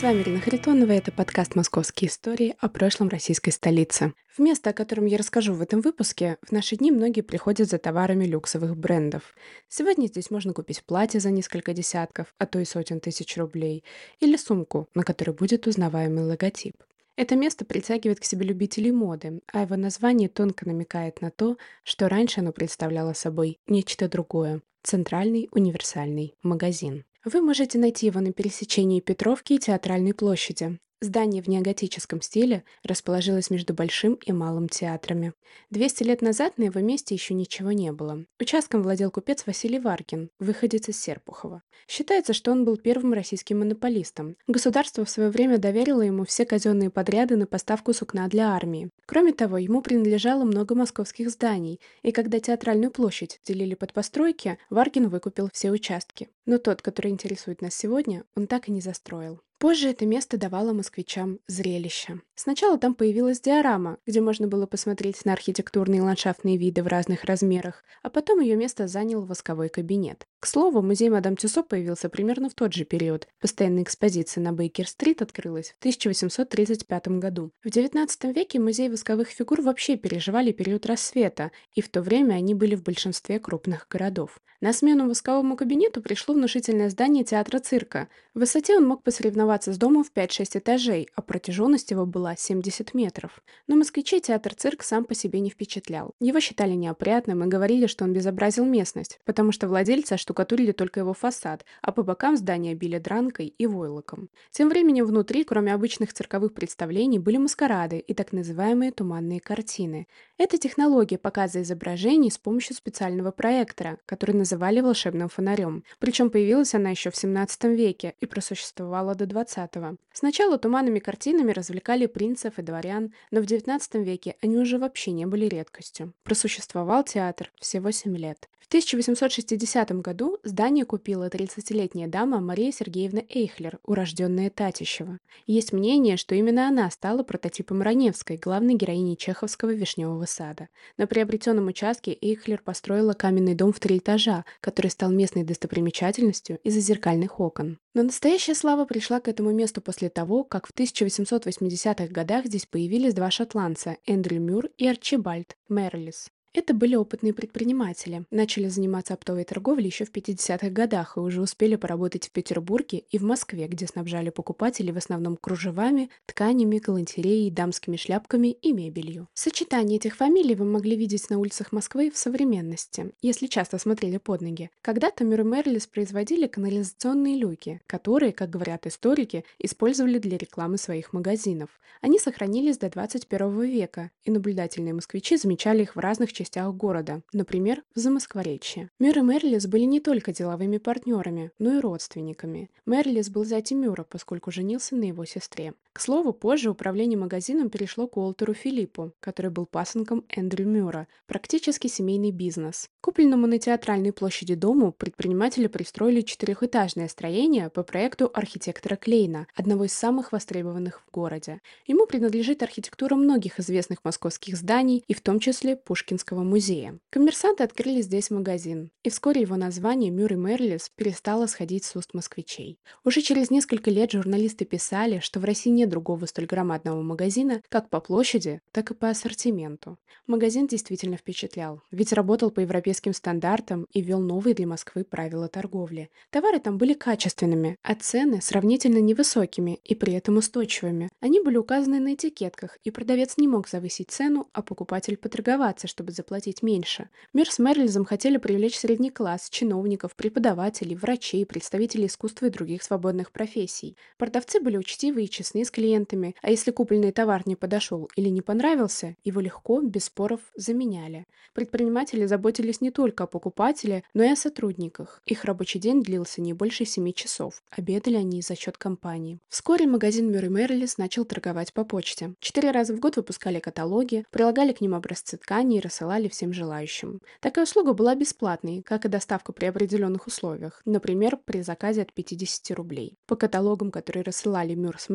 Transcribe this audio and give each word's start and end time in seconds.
С 0.00 0.02
вами 0.02 0.22
Ирина 0.22 0.40
Харитонова, 0.40 0.92
это 0.92 1.12
подкаст 1.12 1.56
«Московские 1.56 2.08
истории» 2.08 2.56
о 2.58 2.70
прошлом 2.70 3.10
российской 3.10 3.50
столице. 3.50 4.14
В 4.34 4.38
место, 4.38 4.70
о 4.70 4.72
котором 4.72 5.04
я 5.04 5.18
расскажу 5.18 5.52
в 5.52 5.60
этом 5.60 5.82
выпуске, 5.82 6.38
в 6.40 6.52
наши 6.52 6.76
дни 6.76 6.90
многие 6.90 7.20
приходят 7.20 7.68
за 7.68 7.76
товарами 7.76 8.24
люксовых 8.24 8.78
брендов. 8.78 9.34
Сегодня 9.68 10.06
здесь 10.06 10.30
можно 10.30 10.54
купить 10.54 10.82
платье 10.84 11.20
за 11.20 11.30
несколько 11.30 11.74
десятков, 11.74 12.34
а 12.38 12.46
то 12.46 12.58
и 12.58 12.64
сотен 12.64 12.98
тысяч 12.98 13.36
рублей, 13.36 13.84
или 14.20 14.38
сумку, 14.38 14.88
на 14.94 15.02
которой 15.02 15.32
будет 15.32 15.66
узнаваемый 15.66 16.24
логотип. 16.24 16.76
Это 17.16 17.36
место 17.36 17.66
притягивает 17.66 18.20
к 18.20 18.24
себе 18.24 18.46
любителей 18.46 18.92
моды, 18.92 19.42
а 19.52 19.60
его 19.60 19.76
название 19.76 20.30
тонко 20.30 20.66
намекает 20.66 21.20
на 21.20 21.30
то, 21.30 21.58
что 21.84 22.08
раньше 22.08 22.40
оно 22.40 22.52
представляло 22.52 23.12
собой 23.12 23.60
нечто 23.66 24.08
другое– 24.08 24.62
центральный 24.82 25.50
универсальный 25.52 26.36
магазин. 26.42 27.04
Вы 27.24 27.42
можете 27.42 27.78
найти 27.78 28.06
его 28.06 28.20
на 28.20 28.32
пересечении 28.32 29.00
Петровки 29.00 29.52
и 29.52 29.58
Театральной 29.58 30.14
площади. 30.14 30.80
Здание 31.02 31.42
в 31.42 31.48
неоготическом 31.48 32.20
стиле 32.20 32.62
расположилось 32.82 33.48
между 33.48 33.72
Большим 33.72 34.18
и 34.26 34.32
Малым 34.32 34.68
театрами. 34.68 35.32
200 35.70 36.02
лет 36.02 36.20
назад 36.20 36.58
на 36.58 36.64
его 36.64 36.80
месте 36.80 37.14
еще 37.14 37.32
ничего 37.32 37.72
не 37.72 37.90
было. 37.90 38.26
Участком 38.38 38.82
владел 38.82 39.10
купец 39.10 39.46
Василий 39.46 39.78
Варкин, 39.78 40.28
выходец 40.38 40.90
из 40.90 41.00
Серпухова. 41.00 41.62
Считается, 41.88 42.34
что 42.34 42.52
он 42.52 42.66
был 42.66 42.76
первым 42.76 43.14
российским 43.14 43.60
монополистом. 43.60 44.36
Государство 44.46 45.06
в 45.06 45.08
свое 45.08 45.30
время 45.30 45.56
доверило 45.56 46.02
ему 46.02 46.26
все 46.26 46.44
казенные 46.44 46.90
подряды 46.90 47.36
на 47.36 47.46
поставку 47.46 47.94
сукна 47.94 48.28
для 48.28 48.50
армии. 48.50 48.90
Кроме 49.06 49.32
того, 49.32 49.56
ему 49.56 49.80
принадлежало 49.80 50.44
много 50.44 50.74
московских 50.74 51.30
зданий, 51.30 51.80
и 52.02 52.12
когда 52.12 52.40
театральную 52.40 52.90
площадь 52.90 53.40
делили 53.46 53.74
под 53.74 53.94
постройки, 53.94 54.58
Варкин 54.68 55.08
выкупил 55.08 55.48
все 55.50 55.70
участки. 55.70 56.28
Но 56.44 56.58
тот, 56.58 56.82
который 56.82 57.10
интересует 57.10 57.62
нас 57.62 57.74
сегодня, 57.74 58.24
он 58.36 58.46
так 58.46 58.68
и 58.68 58.70
не 58.70 58.82
застроил. 58.82 59.40
Позже 59.60 59.90
это 59.90 60.06
место 60.06 60.38
давало 60.38 60.72
москвичам 60.72 61.38
зрелище. 61.46 62.22
Сначала 62.34 62.78
там 62.78 62.94
появилась 62.94 63.42
диорама, 63.42 63.98
где 64.06 64.22
можно 64.22 64.48
было 64.48 64.64
посмотреть 64.64 65.26
на 65.26 65.34
архитектурные 65.34 65.98
и 65.98 66.00
ландшафтные 66.00 66.56
виды 66.56 66.82
в 66.82 66.86
разных 66.86 67.24
размерах, 67.24 67.84
а 68.02 68.08
потом 68.08 68.40
ее 68.40 68.56
место 68.56 68.88
занял 68.88 69.22
восковой 69.22 69.68
кабинет. 69.68 70.26
К 70.40 70.46
слову, 70.46 70.80
музей 70.80 71.10
Мадам 71.10 71.36
Тюсо 71.36 71.62
появился 71.62 72.08
примерно 72.08 72.48
в 72.48 72.54
тот 72.54 72.72
же 72.72 72.86
период. 72.86 73.28
Постоянная 73.40 73.82
экспозиция 73.82 74.42
на 74.42 74.54
Бейкер-стрит 74.54 75.20
открылась 75.20 75.72
в 75.72 75.78
1835 75.80 77.08
году. 77.18 77.50
В 77.62 77.66
XIX 77.66 78.32
веке 78.32 78.58
музей 78.58 78.88
восковых 78.88 79.28
фигур 79.28 79.60
вообще 79.60 79.98
переживали 79.98 80.52
период 80.52 80.86
рассвета, 80.86 81.50
и 81.74 81.82
в 81.82 81.90
то 81.90 82.00
время 82.00 82.36
они 82.36 82.54
были 82.54 82.74
в 82.74 82.82
большинстве 82.82 83.38
крупных 83.38 83.86
городов. 83.90 84.40
На 84.62 84.74
смену 84.74 85.08
восковому 85.08 85.56
кабинету 85.56 86.02
пришло 86.02 86.34
внушительное 86.34 86.90
здание 86.90 87.24
театра 87.24 87.60
цирка. 87.60 88.08
В 88.34 88.40
высоте 88.40 88.76
он 88.76 88.86
мог 88.86 89.02
посоревноваться 89.02 89.72
с 89.72 89.78
домом 89.78 90.04
в 90.04 90.12
5-6 90.12 90.58
этажей, 90.58 91.08
а 91.16 91.22
протяженность 91.22 91.90
его 91.90 92.04
была 92.04 92.36
70 92.36 92.92
метров. 92.92 93.42
Но 93.68 93.76
москвичей 93.76 94.20
театр-цирк 94.20 94.82
сам 94.82 95.04
по 95.04 95.14
себе 95.14 95.40
не 95.40 95.48
впечатлял. 95.48 96.14
Его 96.20 96.40
считали 96.40 96.72
неопрятным 96.72 97.42
и 97.42 97.46
говорили, 97.46 97.86
что 97.86 98.04
он 98.04 98.12
безобразил 98.12 98.66
местность, 98.66 99.18
потому 99.24 99.50
что 99.50 99.66
владельцы 99.66 100.12
штукатурили 100.30 100.70
только 100.70 101.00
его 101.00 101.12
фасад, 101.12 101.64
а 101.82 101.90
по 101.90 102.04
бокам 102.04 102.36
здания 102.36 102.74
били 102.74 102.98
дранкой 102.98 103.52
и 103.58 103.66
войлоком. 103.66 104.28
Тем 104.52 104.68
временем 104.68 105.04
внутри, 105.04 105.42
кроме 105.42 105.74
обычных 105.74 106.12
цирковых 106.12 106.54
представлений, 106.54 107.18
были 107.18 107.36
маскарады 107.36 107.98
и 107.98 108.14
так 108.14 108.32
называемые 108.32 108.92
туманные 108.92 109.40
картины. 109.40 110.06
Это 110.38 110.56
технология 110.56 111.18
показа 111.18 111.62
изображений 111.62 112.30
с 112.30 112.38
помощью 112.38 112.76
специального 112.76 113.32
проектора, 113.32 113.98
который 114.06 114.36
называли 114.36 114.80
волшебным 114.80 115.28
фонарем. 115.28 115.82
Причем 115.98 116.30
появилась 116.30 116.76
она 116.76 116.90
еще 116.90 117.10
в 117.10 117.16
17 117.16 117.64
веке 117.64 118.14
и 118.20 118.26
просуществовала 118.26 119.16
до 119.16 119.24
20-го. 119.24 119.96
Сначала 120.12 120.58
туманными 120.58 121.00
картинами 121.00 121.50
развлекали 121.50 122.06
принцев 122.06 122.60
и 122.60 122.62
дворян, 122.62 123.12
но 123.32 123.40
в 123.40 123.46
19 123.46 123.94
веке 123.96 124.36
они 124.40 124.58
уже 124.58 124.78
вообще 124.78 125.10
не 125.10 125.26
были 125.26 125.46
редкостью. 125.46 126.12
Просуществовал 126.22 127.02
театр 127.02 127.50
всего 127.58 127.90
7 127.90 128.16
лет. 128.16 128.48
В 128.60 128.66
1860 128.66 129.90
году 130.00 130.19
здание 130.42 130.84
купила 130.84 131.28
30-летняя 131.28 132.06
дама 132.06 132.40
Мария 132.40 132.72
Сергеевна 132.72 133.22
Эйхлер, 133.28 133.78
урожденная 133.84 134.50
Татищева. 134.50 135.18
Есть 135.46 135.72
мнение, 135.72 136.16
что 136.16 136.34
именно 136.34 136.68
она 136.68 136.90
стала 136.90 137.22
прототипом 137.22 137.80
Раневской, 137.82 138.36
главной 138.36 138.74
героини 138.74 139.14
чеховского 139.14 139.70
«Вишневого 139.70 140.26
сада». 140.26 140.68
На 140.96 141.06
приобретенном 141.06 141.68
участке 141.68 142.16
Эйхлер 142.20 142.60
построила 142.62 143.14
каменный 143.14 143.54
дом 143.54 143.72
в 143.72 143.80
три 143.80 143.98
этажа, 143.98 144.44
который 144.60 144.90
стал 144.90 145.10
местной 145.10 145.44
достопримечательностью 145.44 146.58
из-за 146.64 146.80
зеркальных 146.80 147.40
окон. 147.40 147.78
Но 147.94 148.02
настоящая 148.02 148.54
слава 148.54 148.84
пришла 148.84 149.20
к 149.20 149.28
этому 149.28 149.52
месту 149.52 149.80
после 149.80 150.10
того, 150.10 150.44
как 150.44 150.66
в 150.66 150.74
1880-х 150.74 152.06
годах 152.08 152.46
здесь 152.46 152.66
появились 152.66 153.14
два 153.14 153.30
шотландца– 153.30 153.96
Эндрю 154.06 154.40
Мюр 154.40 154.66
и 154.76 154.86
Арчибальд 154.86 155.56
Мерлис. 155.68 156.30
Это 156.52 156.74
были 156.74 156.96
опытные 156.96 157.32
предприниматели, 157.32 158.24
начали 158.32 158.66
заниматься 158.66 159.14
оптовой 159.14 159.44
торговлей 159.44 159.86
еще 159.86 160.04
в 160.04 160.10
50-х 160.10 160.68
годах 160.70 161.16
и 161.16 161.20
уже 161.20 161.40
успели 161.40 161.76
поработать 161.76 162.26
в 162.26 162.32
Петербурге 162.32 163.04
и 163.08 163.18
в 163.18 163.22
Москве, 163.22 163.68
где 163.68 163.86
снабжали 163.86 164.30
покупателей 164.30 164.90
в 164.90 164.96
основном 164.96 165.36
кружевами, 165.36 166.10
тканями, 166.26 166.78
галантереей, 166.78 167.52
дамскими 167.52 167.96
шляпками 167.96 168.48
и 168.48 168.72
мебелью. 168.72 169.28
Сочетание 169.32 169.98
этих 169.98 170.16
фамилий 170.16 170.56
вы 170.56 170.64
могли 170.64 170.96
видеть 170.96 171.30
на 171.30 171.38
улицах 171.38 171.70
Москвы 171.70 172.10
в 172.10 172.18
современности, 172.18 173.12
если 173.22 173.46
часто 173.46 173.78
смотрели 173.78 174.16
под 174.16 174.40
ноги. 174.40 174.70
Когда-то 174.82 175.22
Мюр 175.22 175.44
Мерлис 175.44 175.86
производили 175.86 176.48
канализационные 176.48 177.36
люки, 177.36 177.80
которые, 177.86 178.32
как 178.32 178.50
говорят 178.50 178.88
историки, 178.88 179.44
использовали 179.60 180.18
для 180.18 180.36
рекламы 180.36 180.78
своих 180.78 181.12
магазинов. 181.12 181.70
Они 182.00 182.18
сохранились 182.18 182.78
до 182.78 182.90
21 182.90 183.60
века, 183.62 184.10
и 184.24 184.30
наблюдательные 184.30 184.94
москвичи 184.94 185.36
замечали 185.36 185.82
их 185.82 185.94
в 185.94 185.98
разных 185.98 186.32
частях 186.40 186.74
города, 186.74 187.20
например, 187.34 187.82
в 187.94 187.98
Замоскворечье. 187.98 188.88
Мюр 188.98 189.18
и 189.18 189.20
Мерлис 189.20 189.66
были 189.66 189.82
не 189.82 190.00
только 190.00 190.32
деловыми 190.32 190.78
партнерами, 190.78 191.50
но 191.58 191.76
и 191.76 191.80
родственниками. 191.80 192.70
Мерлис 192.86 193.28
был 193.28 193.44
зятем 193.44 193.82
Мюра, 193.82 194.04
поскольку 194.08 194.50
женился 194.50 194.96
на 194.96 195.04
его 195.04 195.26
сестре. 195.26 195.74
К 196.00 196.02
слову, 196.02 196.32
позже 196.32 196.70
управление 196.70 197.18
магазином 197.18 197.68
перешло 197.68 198.06
к 198.06 198.16
Уолтеру 198.16 198.54
Филиппу, 198.54 199.12
который 199.20 199.50
был 199.50 199.66
пасынком 199.66 200.24
Эндрю 200.30 200.66
Мюра, 200.66 201.06
практически 201.26 201.88
семейный 201.88 202.30
бизнес. 202.30 202.88
Купленному 203.02 203.46
на 203.46 203.58
театральной 203.58 204.10
площади 204.10 204.54
дому 204.54 204.92
предприниматели 204.92 205.66
пристроили 205.66 206.22
четырехэтажное 206.22 207.06
строение 207.06 207.68
по 207.68 207.82
проекту 207.82 208.30
архитектора 208.32 208.96
Клейна, 208.96 209.46
одного 209.54 209.84
из 209.84 209.92
самых 209.92 210.32
востребованных 210.32 211.02
в 211.06 211.10
городе. 211.10 211.60
Ему 211.86 212.06
принадлежит 212.06 212.62
архитектура 212.62 213.14
многих 213.14 213.60
известных 213.60 213.98
московских 214.02 214.56
зданий, 214.56 215.04
и 215.06 215.12
в 215.12 215.20
том 215.20 215.38
числе 215.38 215.76
Пушкинского 215.76 216.42
музея. 216.42 216.98
Коммерсанты 217.10 217.62
открыли 217.62 218.00
здесь 218.00 218.30
магазин, 218.30 218.90
и 219.02 219.10
вскоре 219.10 219.42
его 219.42 219.56
название 219.56 220.10
Мюррей 220.10 220.38
Мерлис 220.38 220.90
перестало 220.96 221.46
сходить 221.46 221.84
с 221.84 221.94
уст 221.94 222.14
москвичей. 222.14 222.78
Уже 223.04 223.20
через 223.20 223.50
несколько 223.50 223.90
лет 223.90 224.12
журналисты 224.12 224.64
писали, 224.64 225.18
что 225.18 225.40
в 225.40 225.44
России 225.44 225.68
нет 225.68 225.89
другого 225.90 226.26
столь 226.26 226.46
громадного 226.46 227.02
магазина 227.02 227.62
как 227.68 227.90
по 227.90 228.00
площади, 228.00 228.60
так 228.72 228.90
и 228.90 228.94
по 228.94 229.10
ассортименту. 229.10 229.98
Магазин 230.26 230.66
действительно 230.66 231.16
впечатлял, 231.16 231.82
ведь 231.90 232.12
работал 232.12 232.50
по 232.50 232.60
европейским 232.60 233.12
стандартам 233.12 233.86
и 233.92 234.00
вел 234.00 234.20
новые 234.20 234.54
для 234.54 234.66
Москвы 234.66 235.04
правила 235.04 235.48
торговли. 235.48 236.10
Товары 236.30 236.60
там 236.60 236.78
были 236.78 236.94
качественными, 236.94 237.76
а 237.82 237.94
цены 237.94 238.40
сравнительно 238.40 238.98
невысокими 238.98 239.80
и 239.84 239.94
при 239.94 240.14
этом 240.14 240.36
устойчивыми. 240.36 241.10
Они 241.20 241.40
были 241.40 241.56
указаны 241.56 241.98
на 242.00 242.14
этикетках, 242.14 242.78
и 242.84 242.90
продавец 242.90 243.36
не 243.36 243.48
мог 243.48 243.68
завысить 243.68 244.10
цену, 244.10 244.48
а 244.52 244.62
покупатель 244.62 245.16
поторговаться, 245.16 245.88
чтобы 245.88 246.12
заплатить 246.12 246.62
меньше. 246.62 247.08
Мир 247.32 247.50
с 247.50 247.58
Мерлизом 247.58 248.04
хотели 248.04 248.36
привлечь 248.36 248.78
средний 248.78 249.10
класс, 249.10 249.50
чиновников, 249.50 250.14
преподавателей, 250.14 250.94
врачей, 250.94 251.44
представителей 251.44 252.06
искусства 252.06 252.46
и 252.46 252.50
других 252.50 252.82
свободных 252.82 253.32
профессий. 253.32 253.96
Продавцы 254.16 254.60
были 254.60 254.76
учтивы 254.76 255.24
и 255.24 255.30
честны 255.30 255.64
с 255.70 255.72
клиентами, 255.72 256.34
а 256.42 256.50
если 256.50 256.72
купленный 256.72 257.12
товар 257.12 257.42
не 257.46 257.56
подошел 257.56 258.10
или 258.16 258.28
не 258.28 258.42
понравился, 258.42 259.16
его 259.24 259.40
легко, 259.40 259.80
без 259.80 260.06
споров, 260.06 260.40
заменяли. 260.56 261.26
Предприниматели 261.54 262.26
заботились 262.26 262.80
не 262.80 262.90
только 262.90 263.24
о 263.24 263.26
покупателе, 263.26 264.04
но 264.14 264.22
и 264.22 264.28
о 264.28 264.36
сотрудниках. 264.36 265.20
Их 265.26 265.44
рабочий 265.44 265.78
день 265.78 266.02
длился 266.02 266.40
не 266.40 266.52
больше 266.52 266.84
7 266.84 267.12
часов. 267.12 267.62
Обедали 267.70 268.16
они 268.16 268.42
за 268.42 268.54
счет 268.54 268.76
компании. 268.76 269.38
Вскоре 269.48 269.86
магазин 269.86 270.30
Мюр 270.30 270.44
и 270.44 270.48
Мерлис 270.48 270.98
начал 270.98 271.24
торговать 271.24 271.72
по 271.72 271.84
почте. 271.84 272.34
Четыре 272.40 272.70
раза 272.70 272.94
в 272.94 273.00
год 273.00 273.16
выпускали 273.16 273.60
каталоги, 273.60 274.24
прилагали 274.30 274.72
к 274.72 274.80
ним 274.80 274.94
образцы 274.94 275.36
тканей 275.36 275.78
и 275.78 275.80
рассылали 275.80 276.28
всем 276.28 276.52
желающим. 276.52 277.20
Такая 277.40 277.64
услуга 277.64 277.92
была 277.92 278.14
бесплатной, 278.14 278.82
как 278.82 279.04
и 279.04 279.08
доставка 279.08 279.52
при 279.52 279.66
определенных 279.66 280.26
условиях, 280.26 280.82
например, 280.84 281.36
при 281.36 281.62
заказе 281.62 282.02
от 282.02 282.12
50 282.12 282.76
рублей. 282.76 283.18
По 283.26 283.36
каталогам, 283.36 283.90
которые 283.90 284.22
рассылали 284.22 284.74
Мюр 284.74 284.98
с 284.98 285.08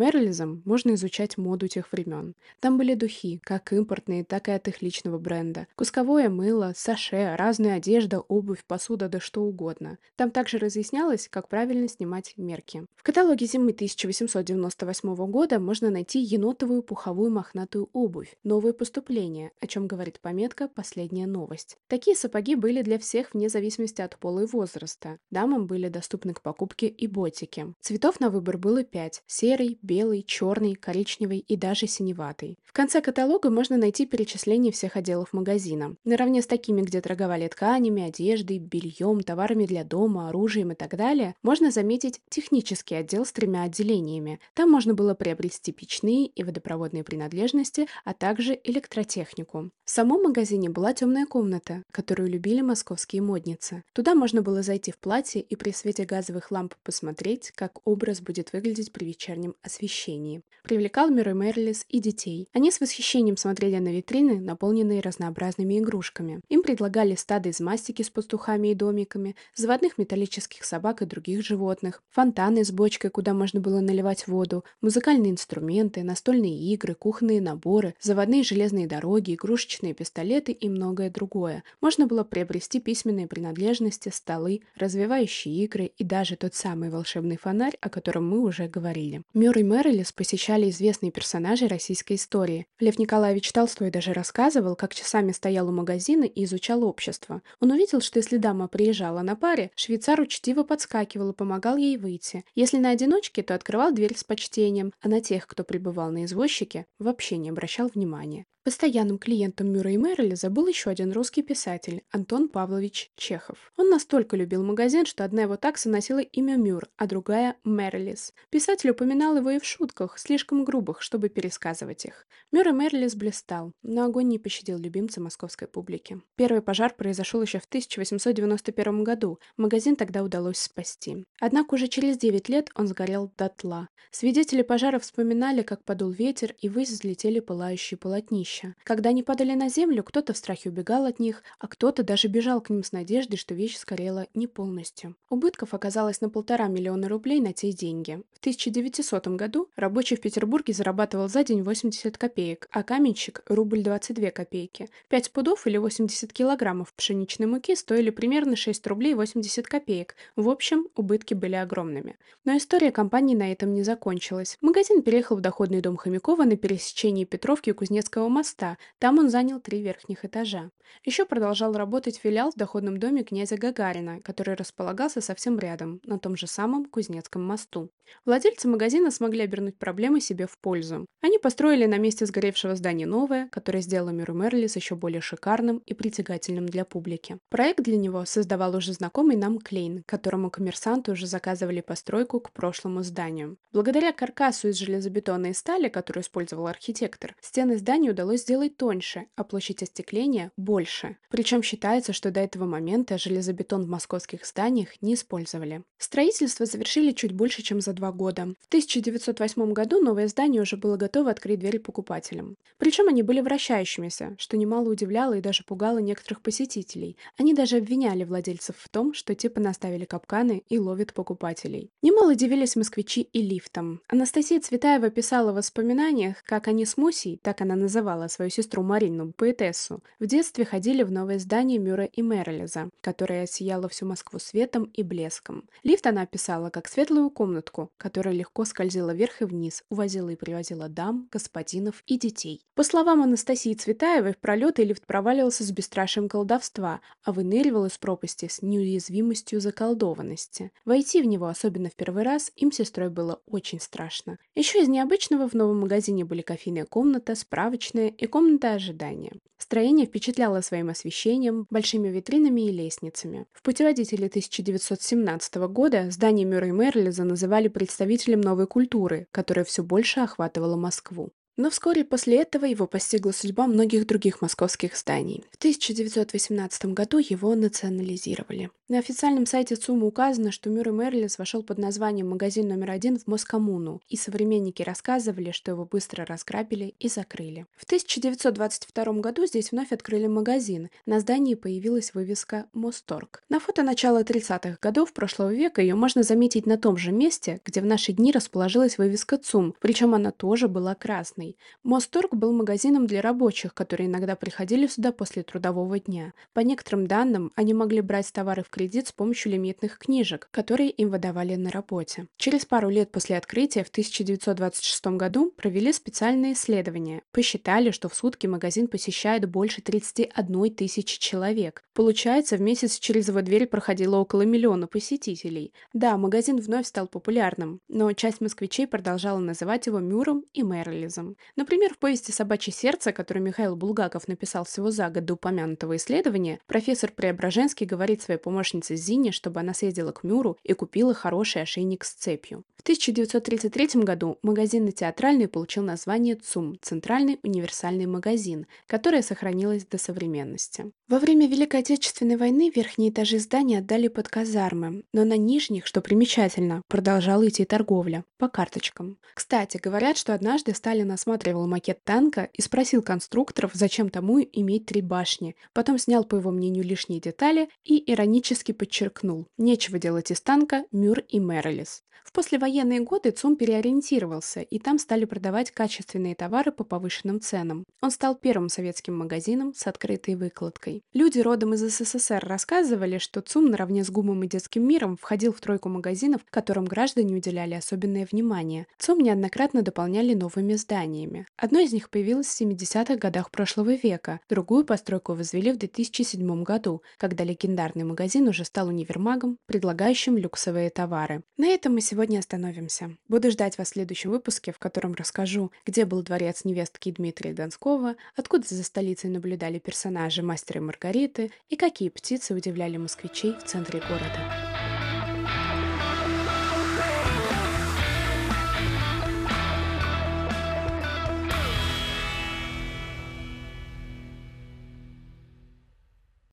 можно 0.65 0.93
изучать 0.93 1.37
моду 1.37 1.67
тех 1.67 1.91
времен. 1.91 2.35
Там 2.59 2.77
были 2.77 2.93
духи, 2.93 3.39
как 3.43 3.73
импортные, 3.73 4.23
так 4.23 4.47
и 4.47 4.51
от 4.51 4.67
их 4.67 4.81
личного 4.81 5.17
бренда, 5.17 5.67
кусковое 5.75 6.29
мыло, 6.29 6.73
саше, 6.75 7.35
разная 7.37 7.75
одежда, 7.75 8.19
обувь, 8.19 8.63
посуда, 8.65 9.09
да 9.09 9.19
что 9.19 9.43
угодно. 9.43 9.97
Там 10.15 10.31
также 10.31 10.57
разъяснялось, 10.57 11.27
как 11.29 11.47
правильно 11.47 11.87
снимать 11.87 12.33
мерки. 12.37 12.85
В 12.95 13.03
каталоге 13.03 13.45
зимы 13.45 13.71
1898 13.71 15.15
года 15.27 15.59
можно 15.59 15.89
найти 15.89 16.19
енотовую 16.19 16.83
пуховую 16.83 17.31
мохнатую 17.31 17.89
обувь, 17.93 18.35
новое 18.43 18.73
поступление, 18.73 19.51
о 19.59 19.67
чем 19.67 19.87
говорит 19.87 20.19
пометка 20.19 20.67
«Последняя 20.67 21.27
новость». 21.27 21.77
Такие 21.87 22.15
сапоги 22.15 22.55
были 22.55 22.81
для 22.81 22.99
всех 22.99 23.33
вне 23.33 23.49
зависимости 23.49 24.01
от 24.01 24.17
пола 24.17 24.41
и 24.41 24.45
возраста. 24.45 25.19
Дамам 25.31 25.67
были 25.67 25.89
доступны 25.89 26.33
к 26.33 26.41
покупке 26.41 26.87
и 26.87 27.07
ботики. 27.07 27.73
Цветов 27.81 28.19
на 28.19 28.29
выбор 28.29 28.57
было 28.57 28.83
пять– 28.83 29.23
серый, 29.27 29.77
белый, 29.81 30.23
черный, 30.35 30.75
коричневый 30.75 31.39
и 31.39 31.55
даже 31.55 31.87
синеватый. 31.87 32.57
В 32.65 32.73
конце 32.73 32.99
каталога 32.99 33.49
можно 33.49 33.77
найти 33.77 34.05
перечисление 34.05 34.73
всех 34.73 34.97
отделов 34.97 35.31
магазина. 35.31 35.95
Наравне 36.03 36.41
с 36.41 36.47
такими, 36.47 36.81
где 36.81 36.99
торговали 36.99 37.47
тканями, 37.47 38.03
одеждой, 38.03 38.59
бельем, 38.59 39.21
товарами 39.21 39.65
для 39.65 39.85
дома, 39.85 40.27
оружием 40.27 40.73
и 40.73 40.75
так 40.75 40.97
далее, 40.97 41.35
можно 41.41 41.71
заметить 41.71 42.19
технический 42.27 42.95
отдел 42.95 43.25
с 43.25 43.31
тремя 43.31 43.63
отделениями. 43.63 44.41
Там 44.53 44.69
можно 44.69 44.93
было 44.93 45.13
приобрести 45.13 45.71
печные 45.71 46.25
и 46.25 46.43
водопроводные 46.43 47.05
принадлежности, 47.05 47.87
а 48.03 48.13
также 48.13 48.59
электротехнику. 48.61 49.71
В 49.85 49.89
самом 49.89 50.23
магазине 50.23 50.69
была 50.69 50.91
темная 50.93 51.25
комната, 51.25 51.83
которую 51.91 52.29
любили 52.29 52.59
московские 52.59 53.21
модницы. 53.21 53.83
Туда 53.93 54.15
можно 54.15 54.41
было 54.41 54.61
зайти 54.61 54.91
в 54.91 54.97
платье 54.97 55.41
и 55.41 55.55
при 55.55 55.71
свете 55.71 56.03
газовых 56.03 56.51
ламп 56.51 56.73
посмотреть, 56.83 57.53
как 57.55 57.79
образ 57.87 58.19
будет 58.19 58.51
выглядеть 58.51 58.91
при 58.91 59.05
вечернем 59.05 59.55
освещении. 59.61 60.24
Привлекал 60.63 61.11
Мирой 61.11 61.35
Мерлис 61.35 61.85
и 61.89 61.99
детей. 61.99 62.47
Они 62.51 62.71
с 62.71 62.81
восхищением 62.81 63.37
смотрели 63.37 63.77
на 63.77 63.89
витрины, 63.89 64.39
наполненные 64.39 64.99
разнообразными 64.99 65.77
игрушками. 65.77 66.41
Им 66.49 66.63
предлагали 66.63 67.13
стады 67.13 67.49
из 67.49 67.59
мастики 67.59 68.01
с 68.01 68.09
пастухами 68.09 68.69
и 68.69 68.73
домиками, 68.73 69.35
заводных 69.55 69.99
металлических 69.99 70.65
собак 70.65 71.03
и 71.03 71.05
других 71.05 71.45
животных, 71.45 72.01
фонтаны 72.09 72.65
с 72.65 72.71
бочкой, 72.71 73.11
куда 73.11 73.35
можно 73.35 73.59
было 73.59 73.79
наливать 73.79 74.27
воду, 74.27 74.65
музыкальные 74.81 75.33
инструменты, 75.33 76.01
настольные 76.01 76.57
игры, 76.73 76.95
кухонные 76.95 77.41
наборы, 77.41 77.93
заводные 78.01 78.41
железные 78.41 78.87
дороги, 78.87 79.35
игрушечные 79.35 79.93
пистолеты 79.93 80.51
и 80.51 80.67
многое 80.67 81.11
другое. 81.11 81.63
Можно 81.79 82.07
было 82.07 82.23
приобрести 82.23 82.79
письменные 82.79 83.27
принадлежности, 83.27 84.09
столы, 84.09 84.61
развивающие 84.75 85.53
игры 85.63 85.91
и 85.95 86.03
даже 86.03 86.37
тот 86.37 86.55
самый 86.55 86.89
волшебный 86.89 87.37
фонарь, 87.37 87.77
о 87.81 87.89
котором 87.89 88.27
мы 88.27 88.39
уже 88.39 88.67
говорили. 88.67 89.21
Мюр 89.35 89.55
и 89.59 89.63
Мэрилис 89.63 90.11
посещали 90.15 90.69
известные 90.69 91.11
персонажи 91.11 91.67
российской 91.67 92.13
истории. 92.13 92.65
Лев 92.79 92.97
Николаевич 92.97 93.51
Толстой 93.51 93.91
даже 93.91 94.13
рассказывал, 94.13 94.75
как 94.75 94.93
часами 94.93 95.31
стоял 95.31 95.67
у 95.69 95.71
магазина 95.71 96.23
и 96.23 96.45
изучал 96.45 96.83
общество. 96.83 97.41
Он 97.59 97.71
увидел, 97.71 98.01
что 98.01 98.19
если 98.19 98.37
дама 98.37 98.67
приезжала 98.67 99.21
на 99.21 99.35
паре, 99.35 99.71
швейцар 99.75 100.19
учтиво 100.19 100.63
подскакивал 100.63 101.31
и 101.31 101.35
помогал 101.35 101.77
ей 101.77 101.97
выйти. 101.97 102.43
Если 102.55 102.77
на 102.77 102.89
одиночке, 102.89 103.43
то 103.43 103.53
открывал 103.53 103.91
дверь 103.91 104.17
с 104.17 104.23
почтением, 104.23 104.93
а 105.01 105.09
на 105.09 105.21
тех, 105.21 105.45
кто 105.47 105.63
пребывал 105.63 106.11
на 106.11 106.25
извозчике, 106.25 106.85
вообще 106.99 107.37
не 107.37 107.49
обращал 107.49 107.89
внимания. 107.93 108.45
Постоянным 108.65 109.19
клиентом 109.19 109.71
Мюра 109.71 109.91
и 109.91 109.97
Мерлиза 109.97 110.49
был 110.49 110.65
еще 110.65 110.89
один 110.89 111.11
русский 111.11 111.43
писатель– 111.43 112.01
Антон 112.11 112.49
Павлович 112.49 113.11
Чехов. 113.15 113.71
Он 113.77 113.91
настолько 113.91 114.35
любил 114.35 114.63
магазин, 114.63 115.05
что 115.05 115.23
одна 115.23 115.43
его 115.43 115.55
такса 115.55 115.87
носила 115.87 116.17
имя 116.17 116.55
Мюр, 116.57 116.89
а 116.97 117.05
другая– 117.05 117.57
Мерлис. 117.63 118.33
Писатель 118.49 118.89
упоминал 118.89 119.37
его 119.37 119.51
и 119.51 119.59
в 119.59 119.65
шутках, 119.65 120.17
слишком 120.17 120.65
грубых, 120.65 121.03
чтобы 121.03 121.29
пересказывать 121.29 122.05
их. 122.05 122.25
Мюр 122.51 122.69
и 122.69 122.71
Мерлис 122.71 123.13
блистал, 123.13 123.71
но 123.83 124.03
огонь 124.05 124.29
не 124.29 124.39
пощадил 124.39 124.79
любимца 124.79 125.21
московской 125.21 125.67
публики. 125.67 126.19
Первый 126.35 126.63
пожар 126.63 126.91
произошел 126.95 127.43
еще 127.43 127.59
в 127.59 127.65
1891 127.65 129.03
году, 129.03 129.37
магазин 129.57 129.95
тогда 129.95 130.23
удалось 130.23 130.57
спасти. 130.57 131.23
Однако 131.39 131.75
уже 131.75 131.87
через 131.87 132.17
9 132.17 132.49
лет 132.49 132.71
он 132.73 132.87
сгорел 132.87 133.31
дотла. 133.37 133.89
Свидетели 134.09 134.63
пожара 134.63 134.97
вспоминали, 134.97 135.61
как 135.61 135.83
подул 135.83 136.09
ветер 136.09 136.55
и 136.59 136.67
ввысь 136.67 136.89
взлетели 136.89 137.39
пылающие 137.39 137.99
полотнища 137.99 138.54
жилища. 138.55 138.75
Когда 138.83 139.09
они 139.09 139.23
падали 139.23 139.53
на 139.53 139.69
землю, 139.69 140.03
кто-то 140.03 140.33
в 140.33 140.37
страхе 140.37 140.69
убегал 140.69 141.05
от 141.05 141.19
них, 141.19 141.43
а 141.59 141.67
кто-то 141.67 142.03
даже 142.03 142.27
бежал 142.27 142.61
к 142.61 142.69
ним 142.69 142.83
с 142.83 142.91
надеждой, 142.91 143.37
что 143.37 143.53
вещь 143.53 143.77
сгорела 143.77 144.27
не 144.33 144.47
полностью. 144.47 145.15
Убытков 145.29 145.73
оказалось 145.73 146.21
на 146.21 146.29
полтора 146.29 146.67
миллиона 146.67 147.09
рублей 147.09 147.39
на 147.39 147.53
те 147.53 147.71
деньги. 147.71 148.21
В 148.33 148.39
1900 148.39 149.27
году 149.29 149.69
рабочий 149.75 150.15
в 150.15 150.21
Петербурге 150.21 150.73
зарабатывал 150.73 151.27
за 151.27 151.43
день 151.43 151.63
80 151.63 152.17
копеек, 152.17 152.67
а 152.71 152.83
каменщик– 152.83 153.43
рубль 153.47 153.81
22 153.81 154.31
копейки. 154.31 154.89
5 155.09 155.31
пудов 155.31 155.67
или 155.67 155.77
80 155.77 156.31
килограммов 156.31 156.93
пшеничной 156.93 157.47
муки 157.47 157.75
стоили 157.75 158.09
примерно 158.09 158.55
6 158.55 158.85
рублей 158.87 159.13
80 159.15 159.67
копеек. 159.67 160.15
В 160.35 160.49
общем, 160.49 160.87
убытки 160.95 161.33
были 161.33 161.55
огромными. 161.55 162.17
Но 162.43 162.55
история 162.57 162.91
компании 162.91 163.35
на 163.35 163.51
этом 163.51 163.73
не 163.73 163.83
закончилась. 163.83 164.57
Магазин 164.61 165.01
переехал 165.01 165.37
в 165.37 165.41
доходный 165.41 165.81
дом 165.81 165.97
Хомякова 165.97 166.43
на 166.43 166.55
пересечении 166.55 167.25
Петровки 167.25 167.69
и 167.69 167.73
Кузнецкого 167.73 168.27
моста, 168.29 168.44
моста. 168.45 168.77
Там 168.99 169.17
он 169.17 169.29
занял 169.29 169.59
три 169.59 169.81
верхних 169.81 170.23
этажа. 170.23 170.69
Еще 171.03 171.25
продолжал 171.25 171.73
работать 171.73 172.17
филиал 172.17 172.51
в 172.51 172.55
доходном 172.55 172.97
доме 172.97 173.23
князя 173.23 173.57
Гагарина, 173.57 174.21
который 174.21 174.53
располагался 174.53 175.19
совсем 175.19 175.57
рядом, 175.57 175.99
на 176.03 176.19
том 176.19 176.37
же 176.37 176.45
самом 176.45 176.85
Кузнецком 176.85 177.43
мосту. 177.43 177.89
Владельцы 178.23 178.67
магазина 178.67 179.09
смогли 179.09 179.41
обернуть 179.41 179.79
проблемы 179.79 180.21
себе 180.21 180.45
в 180.45 180.59
пользу. 180.59 181.07
Они 181.21 181.39
построили 181.39 181.85
на 181.85 181.97
месте 181.97 182.27
сгоревшего 182.27 182.75
здания 182.75 183.07
новое, 183.07 183.47
которое 183.49 183.81
сделало 183.81 184.11
Миру 184.11 184.35
Мерлис 184.35 184.75
еще 184.75 184.95
более 184.95 185.21
шикарным 185.21 185.79
и 185.79 185.95
притягательным 185.95 186.67
для 186.67 186.85
публики. 186.85 187.39
Проект 187.49 187.83
для 187.83 187.97
него 187.97 188.25
создавал 188.25 188.75
уже 188.75 188.93
знакомый 188.93 189.37
нам 189.37 189.57
Клейн, 189.57 190.03
которому 190.05 190.51
коммерсанты 190.51 191.13
уже 191.13 191.25
заказывали 191.25 191.81
постройку 191.81 192.39
к 192.39 192.51
прошлому 192.51 193.01
зданию. 193.01 193.57
Благодаря 193.73 194.13
каркасу 194.13 194.67
из 194.67 194.77
железобетонной 194.77 195.55
стали, 195.55 195.89
которую 195.89 196.23
использовал 196.23 196.67
архитектор, 196.67 197.35
стены 197.41 197.77
здания 197.77 198.11
удалось 198.11 198.34
сделать 198.37 198.77
тоньше, 198.77 199.27
а 199.35 199.43
площадь 199.43 199.83
остекления– 199.83 200.51
больше. 200.57 201.17
Причем 201.29 201.63
считается, 201.63 202.13
что 202.13 202.31
до 202.31 202.39
этого 202.39 202.65
момента 202.65 203.17
железобетон 203.17 203.85
в 203.85 203.89
московских 203.89 204.45
зданиях 204.45 205.01
не 205.01 205.15
использовали. 205.15 205.83
Строительство 205.97 206.65
завершили 206.65 207.11
чуть 207.11 207.33
больше, 207.33 207.61
чем 207.61 207.81
за 207.81 207.93
два 207.93 208.11
года. 208.11 208.53
В 208.61 208.67
1908 208.67 209.73
году 209.73 210.01
новое 210.01 210.27
здание 210.27 210.61
уже 210.61 210.77
было 210.77 210.97
готово 210.97 211.31
открыть 211.31 211.59
двери 211.59 211.77
покупателям. 211.77 212.55
Причем 212.77 213.07
они 213.07 213.23
были 213.23 213.41
вращающимися, 213.41 214.35
что 214.37 214.57
немало 214.57 214.89
удивляло 214.89 215.33
и 215.33 215.41
даже 215.41 215.63
пугало 215.63 215.99
некоторых 215.99 216.41
посетителей. 216.41 217.17
Они 217.37 217.53
даже 217.53 217.77
обвиняли 217.77 218.23
владельцев 218.23 218.75
в 218.77 218.89
том, 218.89 219.13
что 219.13 219.35
те 219.35 219.49
понаставили 219.49 220.05
капканы 220.05 220.63
и 220.69 220.79
ловят 220.79 221.13
покупателей. 221.13 221.91
Немало 222.01 222.31
удивились 222.31 222.75
москвичи 222.75 223.21
и 223.21 223.41
лифтом. 223.41 224.01
Анастасия 224.07 224.59
Цветаева 224.59 225.09
писала 225.09 225.51
в 225.51 225.55
воспоминаниях, 225.55 226.43
как 226.43 226.67
они 226.67 226.85
с 226.85 226.97
Мусей, 226.97 227.39
так 227.41 227.61
она 227.61 227.75
называла 227.75 228.14
называла 228.15 228.27
свою 228.27 228.51
сестру 228.51 228.83
Марину, 228.83 229.33
поэтессу, 229.33 230.01
в 230.19 230.25
детстве 230.25 230.65
ходили 230.65 231.03
в 231.03 231.11
новое 231.11 231.39
здание 231.39 231.79
Мюра 231.79 232.05
и 232.05 232.21
Мерлиза, 232.21 232.89
которое 233.01 233.43
осияло 233.43 233.87
всю 233.89 234.05
Москву 234.05 234.39
светом 234.39 234.85
и 234.85 235.03
блеском. 235.03 235.63
Лифт 235.83 236.07
она 236.07 236.21
описала 236.21 236.69
как 236.69 236.87
светлую 236.87 237.29
комнатку, 237.29 237.91
которая 237.97 238.33
легко 238.33 238.65
скользила 238.65 239.13
вверх 239.13 239.41
и 239.41 239.45
вниз, 239.45 239.83
увозила 239.89 240.29
и 240.29 240.35
привозила 240.35 240.89
дам, 240.89 241.27
господинов 241.31 242.03
и 242.07 242.17
детей. 242.17 242.61
По 242.75 242.83
словам 242.83 243.21
Анастасии 243.21 243.73
Цветаевой, 243.73 244.33
в 244.33 244.37
пролеты 244.37 244.83
лифт 244.83 245.05
проваливался 245.05 245.63
с 245.63 245.71
бесстрашием 245.71 246.29
колдовства, 246.29 247.01
а 247.23 247.31
выныривал 247.31 247.85
из 247.85 247.97
пропасти 247.97 248.47
с 248.47 248.61
неуязвимостью 248.61 249.59
заколдованности. 249.59 250.71
Войти 250.85 251.21
в 251.21 251.25
него, 251.25 251.47
особенно 251.47 251.89
в 251.89 251.95
первый 251.95 252.23
раз, 252.23 252.51
им 252.55 252.71
сестрой 252.71 253.09
было 253.09 253.41
очень 253.45 253.79
страшно. 253.79 254.37
Еще 254.55 254.81
из 254.81 254.87
необычного 254.87 255.47
в 255.47 255.53
новом 255.53 255.81
магазине 255.81 256.25
были 256.25 256.41
кофейная 256.41 256.85
комната, 256.85 257.35
справочная, 257.35 258.04
и 258.09 258.27
комната 258.27 258.73
ожидания. 258.73 259.33
Строение 259.57 260.05
впечатляло 260.05 260.61
своим 260.61 260.89
освещением, 260.89 261.65
большими 261.69 262.09
витринами 262.09 262.61
и 262.61 262.71
лестницами. 262.71 263.45
В 263.53 263.61
путеводителе 263.61 264.27
1917 264.27 265.55
года 265.55 266.11
здание 266.11 266.45
Мюррей 266.45 266.71
Мерлиза 266.71 267.23
называли 267.23 267.67
представителем 267.67 268.41
новой 268.41 268.67
культуры, 268.67 269.27
которая 269.31 269.65
все 269.65 269.83
больше 269.83 270.19
охватывала 270.19 270.75
Москву. 270.75 271.31
Но 271.57 271.69
вскоре 271.69 272.03
после 272.03 272.41
этого 272.41 272.65
его 272.65 272.85
постигла 272.85 273.31
судьба 273.31 273.67
многих 273.67 274.05
других 274.05 274.41
московских 274.41 274.97
зданий. 274.97 275.43
В 275.51 275.55
1918 275.57 276.85
году 276.87 277.17
его 277.17 277.55
национализировали. 277.55 278.71
На 278.87 278.99
официальном 278.99 279.45
сайте 279.45 279.75
ЦУМа 279.75 280.05
указано, 280.05 280.51
что 280.51 280.69
Мюррей 280.69 280.93
Мерлис 280.93 281.39
вошел 281.39 281.63
под 281.63 281.79
названием 281.79 282.29
«Магазин 282.29 282.67
номер 282.67 282.91
один» 282.91 283.17
в 283.17 283.25
Москоммуну, 283.25 284.01
и 284.09 284.15
современники 284.15 284.83
рассказывали, 284.83 285.51
что 285.51 285.71
его 285.71 285.85
быстро 285.85 286.25
разграбили 286.25 286.93
и 286.99 287.07
закрыли. 287.07 287.65
В 287.77 287.85
1922 287.85 289.13
году 289.21 289.45
здесь 289.47 289.71
вновь 289.71 289.91
открыли 289.91 290.27
магазин. 290.27 290.89
На 291.05 291.19
здании 291.19 291.55
появилась 291.55 292.13
вывеска 292.13 292.67
«Мосторг». 292.73 293.43
На 293.49 293.59
фото 293.59 293.81
начала 293.81 294.21
30-х 294.23 294.77
годов 294.81 295.13
прошлого 295.13 295.53
века 295.53 295.81
ее 295.81 295.95
можно 295.95 296.21
заметить 296.21 296.65
на 296.65 296.77
том 296.77 296.97
же 296.97 297.11
месте, 297.11 297.61
где 297.65 297.81
в 297.81 297.85
наши 297.85 298.11
дни 298.11 298.31
расположилась 298.31 298.97
вывеска 298.97 299.37
ЦУМ, 299.37 299.73
причем 299.79 300.13
она 300.13 300.31
тоже 300.31 300.67
была 300.67 300.93
красной. 300.93 301.44
Мосторг 301.83 302.33
был 302.33 302.51
магазином 302.51 303.07
для 303.07 303.21
рабочих, 303.21 303.73
которые 303.73 304.07
иногда 304.07 304.35
приходили 304.35 304.87
сюда 304.87 305.11
после 305.11 305.43
трудового 305.43 305.99
дня. 305.99 306.33
По 306.53 306.61
некоторым 306.61 307.07
данным, 307.07 307.51
они 307.55 307.73
могли 307.73 308.01
брать 308.01 308.31
товары 308.33 308.63
в 308.63 308.69
кредит 308.69 309.07
с 309.07 309.11
помощью 309.11 309.51
лимитных 309.51 309.97
книжек, 309.97 310.47
которые 310.51 310.89
им 310.89 311.09
выдавали 311.09 311.55
на 311.55 311.69
работе. 311.69 312.27
Через 312.37 312.65
пару 312.65 312.89
лет 312.89 313.11
после 313.11 313.37
открытия 313.37 313.83
в 313.83 313.89
1926 313.89 315.05
году 315.17 315.51
провели 315.55 315.93
специальное 315.93 316.53
исследование. 316.53 317.21
Посчитали, 317.31 317.91
что 317.91 318.09
в 318.09 318.15
сутки 318.15 318.47
магазин 318.47 318.87
посещает 318.87 319.49
больше 319.49 319.81
31 319.81 320.75
тысячи 320.75 321.19
человек. 321.19 321.83
Получается, 321.93 322.57
в 322.57 322.61
месяц 322.61 322.99
через 322.99 323.27
его 323.27 323.41
дверь 323.41 323.67
проходило 323.67 324.17
около 324.17 324.41
миллиона 324.41 324.87
посетителей. 324.87 325.73
Да, 325.93 326.17
магазин 326.17 326.57
вновь 326.57 326.87
стал 326.87 327.07
популярным, 327.07 327.79
но 327.87 328.11
часть 328.13 328.41
москвичей 328.41 328.87
продолжала 328.87 329.39
называть 329.39 329.87
его 329.87 329.99
Мюром 329.99 330.43
и 330.53 330.61
Мерлизом. 330.61 331.34
Например, 331.55 331.93
в 331.93 331.97
повести 331.97 332.31
«Собачье 332.31 332.73
сердце», 332.73 333.11
которую 333.11 333.43
Михаил 333.43 333.75
Булгаков 333.75 334.27
написал 334.27 334.65
всего 334.65 334.91
за 334.91 335.09
год 335.09 335.25
до 335.25 335.33
упомянутого 335.33 335.95
исследования, 335.95 336.59
профессор 336.67 337.11
Преображенский 337.11 337.85
говорит 337.85 338.21
своей 338.21 338.39
помощнице 338.39 338.95
Зине, 338.95 339.31
чтобы 339.31 339.59
она 339.59 339.73
съездила 339.73 340.11
к 340.11 340.23
Мюру 340.23 340.57
и 340.63 340.73
купила 340.73 341.13
хороший 341.13 341.61
ошейник 341.61 342.03
с 342.03 342.13
цепью. 342.13 342.63
В 342.77 342.81
1933 342.81 344.01
году 344.03 344.37
магазин 344.43 344.91
театральный 344.91 345.47
получил 345.47 345.83
название 345.83 346.35
ЦУМ– 346.35 346.77
Центральный 346.81 347.39
универсальный 347.43 348.05
магазин, 348.05 348.67
которое 348.85 349.21
сохранилось 349.21 349.85
до 349.85 349.97
современности. 349.97 350.91
Во 351.07 351.19
время 351.19 351.47
Великой 351.47 351.81
Отечественной 351.81 352.35
войны 352.35 352.71
верхние 352.75 353.09
этажи 353.09 353.39
здания 353.39 353.79
отдали 353.79 354.07
под 354.07 354.27
казармы, 354.27 355.03
но 355.13 355.23
на 355.23 355.37
нижних, 355.37 355.85
что 355.85 356.01
примечательно, 356.01 356.81
продолжала 356.87 357.47
идти 357.47 357.65
торговля 357.65 358.23
по 358.37 358.49
карточкам. 358.49 359.17
Кстати, 359.33 359.77
говорят, 359.77 360.17
что 360.17 360.33
однажды 360.33 360.73
Сталин 360.73 361.11
осматривал 361.25 361.65
макет 361.67 362.03
танка 362.03 362.49
и 362.53 362.61
спросил 362.61 363.01
конструкторов, 363.01 363.71
зачем 363.73 364.11
тому 364.11 364.39
иметь 364.41 364.85
три 364.85 365.01
башни. 365.01 365.55
Потом 365.73 365.97
снял, 365.97 366.23
по 366.23 366.35
его 366.35 366.51
мнению, 366.51 366.83
лишние 366.83 367.19
детали 367.19 367.69
и 367.83 368.11
иронически 368.11 368.73
подчеркнул 368.73 369.47
«Нечего 369.57 369.97
делать 369.97 370.29
из 370.29 370.41
танка 370.41 370.85
Мюр 370.91 371.19
и 371.19 371.39
Мерлис». 371.39 372.03
В 372.23 372.31
послевоенные 372.31 373.01
годы 373.01 373.31
ЦУМ 373.31 373.55
переориентировался, 373.55 374.61
и 374.61 374.79
там 374.79 374.99
стали 374.99 375.25
продавать 375.25 375.71
качественные 375.71 376.35
товары 376.35 376.71
по 376.71 376.83
повышенным 376.83 377.41
ценам. 377.41 377.85
Он 378.01 378.11
стал 378.11 378.35
первым 378.35 378.69
советским 378.69 379.17
магазином 379.17 379.73
с 379.73 379.87
открытой 379.87 380.35
выкладкой. 380.35 381.01
Люди 381.13 381.39
родом 381.39 381.73
из 381.73 381.81
СССР 381.81 382.43
рассказывали, 382.45 383.17
что 383.17 383.41
ЦУМ 383.41 383.71
наравне 383.71 384.03
с 384.03 384.09
ГУМом 384.09 384.43
и 384.43 384.47
Детским 384.47 384.87
миром 384.87 385.17
входил 385.17 385.53
в 385.53 385.61
тройку 385.61 385.89
магазинов, 385.89 386.41
которым 386.49 386.85
граждане 386.85 387.35
уделяли 387.35 387.73
особенное 387.73 388.27
внимание. 388.31 388.87
ЦУМ 388.99 389.19
неоднократно 389.19 389.81
дополняли 389.81 390.33
новыми 390.33 390.75
зданиями. 390.75 391.45
Одно 391.57 391.79
из 391.79 391.93
них 391.93 392.09
появилось 392.09 392.47
в 392.47 392.61
70-х 392.61 393.15
годах 393.17 393.51
прошлого 393.51 393.95
века, 393.95 394.39
другую 394.49 394.85
постройку 394.85 395.33
возвели 395.33 395.71
в 395.71 395.77
2007 395.77 396.63
году, 396.63 397.01
когда 397.17 397.43
легендарный 397.43 398.03
магазин 398.03 398.47
уже 398.47 398.65
стал 398.65 398.87
универмагом, 398.87 399.57
предлагающим 399.65 400.37
люксовые 400.37 400.89
товары. 400.89 401.43
На 401.57 401.67
этом 401.67 401.93
мы 401.93 402.01
сегодня 402.05 402.39
остановимся. 402.39 403.11
Буду 403.27 403.51
ждать 403.51 403.77
вас 403.77 403.89
в 403.89 403.93
следующем 403.93 404.31
выпуске, 404.31 404.71
в 404.71 404.79
котором 404.79 405.13
расскажу, 405.13 405.71
где 405.85 406.05
был 406.05 406.21
дворец 406.21 406.63
невестки 406.63 407.11
Дмитрия 407.11 407.53
Донского, 407.53 408.15
откуда 408.35 408.65
за 408.67 408.83
столицей 408.83 409.29
наблюдали 409.29 409.79
персонажи 409.79 410.41
мастера 410.41 410.79
и 410.79 410.83
Маргариты 410.83 411.51
и 411.69 411.75
какие 411.75 412.09
птицы 412.09 412.53
удивляли 412.53 412.97
москвичей 412.97 413.53
в 413.53 413.63
центре 413.63 413.99
города. 413.99 414.64